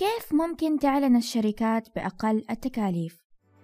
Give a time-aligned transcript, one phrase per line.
[0.00, 3.16] كيف ممكن تعلن الشركات بأقل التكاليف؟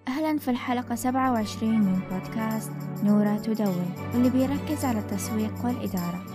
[0.07, 2.71] أهلا في الحلقة 27 من بودكاست
[3.03, 6.25] نورة تدون واللي بيركز على التسويق والإدارة.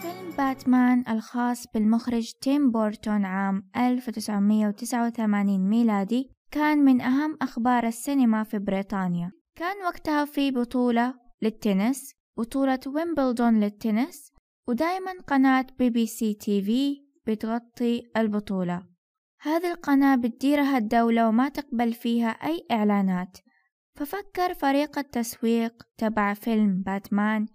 [0.00, 8.58] فيلم باتمان الخاص بالمخرج تيم بورتون عام 1989 ميلادي كان من أهم أخبار السينما في
[8.58, 9.32] بريطانيا.
[9.56, 14.32] كان وقتها في بطولة للتنس بطولة ويمبلدون للتنس
[14.68, 18.95] ودايما قناة BBC TV بتغطي البطولة.
[19.40, 23.36] هذه القناة بتديرها الدولة وما تقبل فيها أي إعلانات.
[23.94, 27.46] ففكر فريق التسويق تبع فيلم باتمان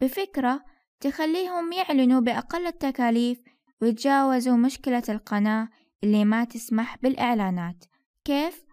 [0.00, 0.64] بفكرة
[1.00, 3.38] تخليهم يعلنوا بأقل التكاليف
[3.82, 5.68] ويتجاوزوا مشكلة القناة
[6.04, 7.84] اللي ما تسمح بالإعلانات.
[8.24, 8.64] كيف؟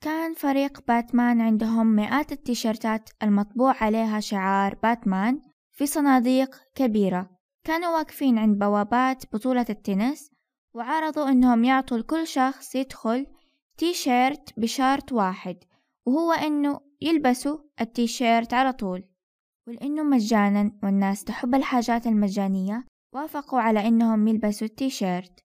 [0.00, 5.40] كان فريق باتمان عندهم مئات التيشيرتات المطبوع عليها شعار باتمان
[5.72, 7.30] في صناديق كبيرة.
[7.64, 10.30] كانوا واقفين عند بوابات بطولة التنس
[10.74, 13.26] وعرضوا إنهم يعطوا لكل شخص يدخل
[13.78, 15.56] تي شيرت بشرط واحد
[16.06, 19.04] وهو إنه يلبسوا التي شيرت على طول.
[19.66, 22.84] ولأنه مجانا والناس تحب الحاجات المجانية
[23.14, 25.44] وافقوا على إنهم يلبسوا التي شيرت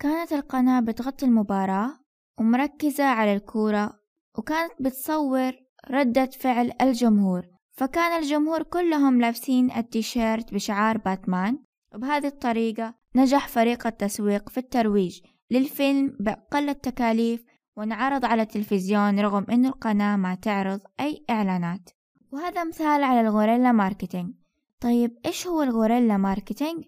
[0.00, 2.00] كانت القناة بتغطي المباراة
[2.40, 4.00] ومركزة على الكورة
[4.38, 5.52] وكانت بتصور
[5.90, 7.46] ردة فعل الجمهور.
[7.72, 11.58] فكان الجمهور كلهم لابسين التيشيرت بشعار باتمان.
[11.94, 17.44] وبهذه الطريقة نجح فريق التسويق في الترويج للفيلم بأقل التكاليف
[17.76, 21.90] وانعرض على التلفزيون رغم أن القناة ما تعرض أي إعلانات.
[22.32, 24.34] وهذا مثال على ال guerrilla marketing.
[24.80, 26.84] طيب إيش هو ال guerrilla marketing؟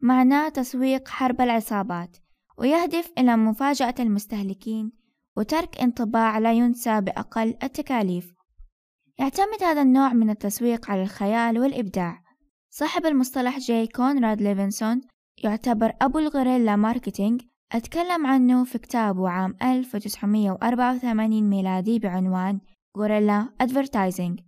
[0.00, 2.16] معناه تسويق حرب العصابات
[2.58, 4.92] ويهدف إلى مفاجأة المستهلكين
[5.36, 8.34] وترك انطباع لا ينسى بأقل التكاليف.
[9.18, 12.22] يعتمد هذا النوع من التسويق على الخيال والإبداع.
[12.70, 15.00] صاحب المصطلح جاي كونراد ليفنسون
[15.44, 22.60] يعتبر أبو ال guerrilla marketing أتكلم عنه في كتابه عام 1984 ميلادي بعنوان
[22.96, 24.40] guerrilla advertising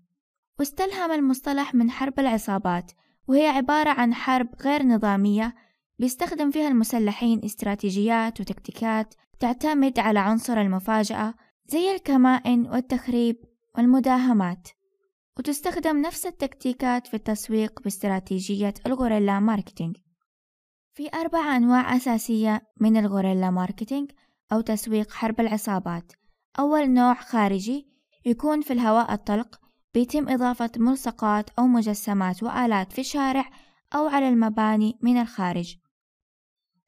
[0.59, 2.93] واستلهم المصطلح من حرب العصابات
[3.29, 5.55] وهي عبارة عن حرب غير نظامية
[5.99, 11.35] بيستخدم فيها المسلحين استراتيجيات وتكتيكات تعتمد على عنصر المفاجأة
[11.67, 13.37] زي الكمائن والتخريب
[13.77, 14.69] والمداهمات
[15.39, 19.97] وتستخدم نفس التكتيكات في التسويق باستراتيجية ال guerrilla marketing
[20.95, 24.11] في أربع أنواع أساسية من ال guerrilla marketing
[24.53, 26.13] أو تسويق حرب العصابات.
[26.59, 27.89] أول نوع خارجي
[28.25, 29.61] يكون في الهواء الطلق
[29.95, 33.51] بيتم إضافة ملصقات أو مجسمات وآلات في الشارع
[33.95, 35.77] أو على المباني من الخارج.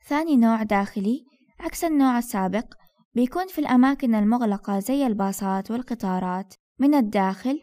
[0.09, 1.25] ثاني نوع داخلي
[1.61, 2.75] عكس النوع السابق
[3.15, 7.61] بيكون في الأماكن المغلقة زي الباصات والقطارات من الداخل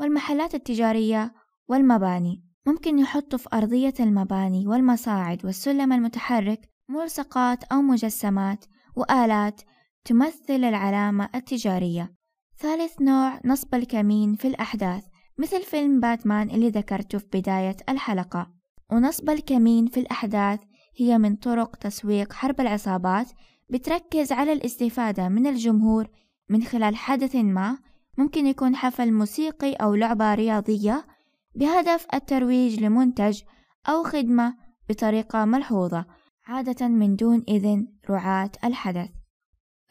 [0.00, 1.34] والمحلات التجارية
[1.68, 2.43] والمباني.
[2.66, 8.64] ممكن يحطوا في أرضية المباني والمصاعد والسلم المتحرك ملصقات أو مجسمات
[8.96, 9.60] وآلات
[10.04, 12.14] تمثل العلامة التجارية.
[12.58, 15.04] ثالث نوع نصب الكمين في الأحداث
[15.38, 18.50] مثل فيلم باتمان اللي ذكرته في بداية الحلقة.
[18.92, 20.60] ونصب الكمين في الأحداث
[20.96, 23.26] هي من طرق تسويق حرب العصابات
[23.70, 26.08] بتركز على الاستفادة من الجمهور
[26.48, 27.78] من خلال حدث ما
[28.18, 31.06] ممكن يكون حفل موسيقي أو لعبة رياضية
[31.54, 33.42] بهدف الترويج لمنتج
[33.88, 34.56] أو خدمة
[34.88, 36.06] بطريقة ملحوظة
[36.46, 39.10] عادة من دون إذن رعاة الحدث.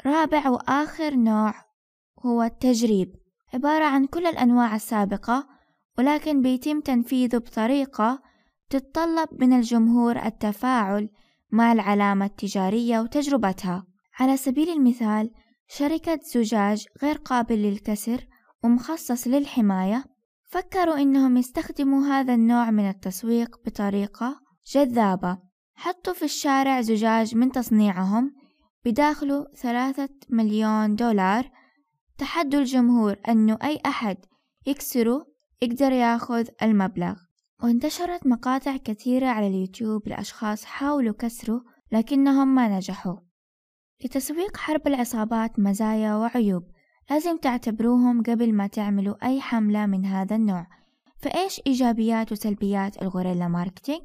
[0.05, 1.53] رابع وآخر نوع
[2.25, 3.15] هو التجريب.
[3.53, 5.47] عبارة عن كل الأنواع السابقة
[5.97, 8.21] ولكن بيتم تنفيذه بطريقة
[8.69, 11.09] تتطلب من الجمهور التفاعل
[11.51, 13.87] مع العلامة التجارية وتجربتها.
[14.19, 15.31] على سبيل المثال
[15.67, 18.27] شركة زجاج غير قابل للكسر
[18.63, 20.12] ومخصص للحماية
[20.53, 25.37] فكروا إنهم يستخدموا هذا النوع من التسويق بطريقة جذابة.
[25.75, 28.35] حطوا في الشارع زجاج من تصنيعهم
[28.85, 31.49] بداخله ثلاثة مليون دولار.
[32.17, 34.17] تحدوا الجمهور أنه أي أحد
[34.65, 35.25] يكسره
[35.61, 37.15] يقدر يأخذ المبلغ.
[37.63, 43.17] وانتشرت مقاطع كثيرة على اليوتيوب لأشخاص حاولوا كسره لكنهم ما نجحوا.
[44.05, 46.63] لتسويق حرب العصابات مزايا وعيوب.
[47.09, 50.67] لازم تعتبروهم قبل ما تعملوا أي حملة من هذا النوع.
[51.17, 54.01] فإيش إيجابيات وسلبيات الغوريلا ماركتينج؟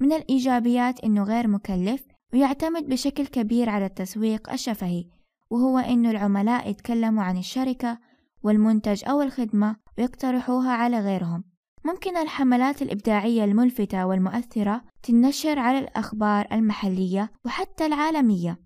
[0.00, 5.04] من الإيجابيات إنه غير مكلف ويعتمد بشكل كبير على التسويق الشفهي
[5.50, 7.98] وهو إنه العملاء يتكلموا عن الشركة
[8.42, 11.44] والمنتج أو الخدمة ويقترحوها على غيرهم.
[11.84, 18.58] ممكن الحملات الإبداعية الملفتة والمؤثرة تنشر على الأخبار المحلية وحتى العالمية.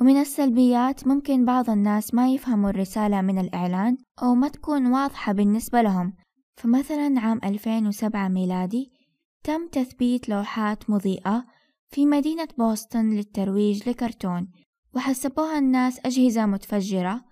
[0.00, 5.82] ومن السلبيات ممكن بعض الناس ما يفهموا الرسالة من الإعلان أو ما تكون واضحة بالنسبة
[5.82, 6.12] لهم.
[6.56, 8.92] فمثلا عام 2007 ميلادي
[9.44, 11.44] تم تثبيت لوحات مضيئة
[11.90, 14.48] في مدينة بوسطن للترويج لكرتون
[14.94, 17.24] وحسبوها الناس أجهزة متفجرة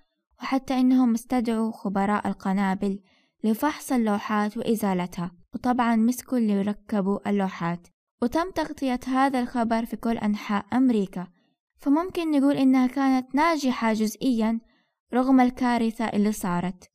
[0.42, 3.00] وحتى إنهم استدعوا خبراء القنابل
[3.44, 5.30] لفحص اللوحات وإزالتها.
[5.54, 7.88] وطبعا مسكوا اللي ركبوا اللوحات.
[8.22, 11.26] وتم تغطية هذا الخبر في كل أنحاء أمريكا.
[11.82, 14.61] فممكن نقول إنها كانت ناجحة جزئيا
[15.14, 16.90] رغم الكارثة اللي صارت.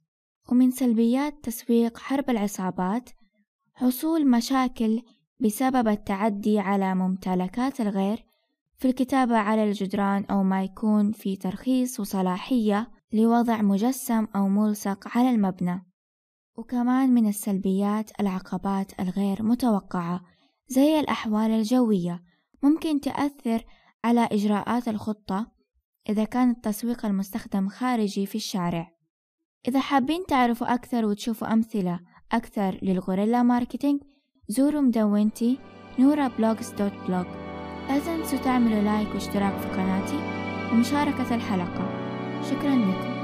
[0.51, 3.10] ومن سلبيات تسويق حرب العصابات
[3.74, 5.01] حصول مشاكل
[5.39, 8.25] بسبب التعدي على ممتلكات الغير
[8.78, 15.30] في الكتابة على الجدران أو ما يكون في ترخيص وصلاحية لوضع مجسم أو ملصق على
[15.30, 15.86] المبنى.
[16.56, 20.24] وكمان من السلبيات العقبات الغير متوقعة
[20.68, 22.24] زي الأحوال الجوية.
[22.63, 23.63] ممكن تأثر
[24.05, 25.51] على إجراءات الخطة
[26.09, 28.91] إذا كان التسويق المستخدم خارجي في الشارع.
[29.67, 31.99] إذا حابين تعرفوا أكثر وتشوفوا أمثلة
[32.31, 34.01] أكثر لل guerrilla marketing
[34.47, 35.59] زوروا مدونتي
[36.00, 37.25] Noura Blogs dot blog.
[37.89, 40.17] لا تنسوا تعملوا like واشتراك في قناتي
[40.71, 42.07] ومشاركة الحلقة.
[42.50, 43.16] شكرا لكم.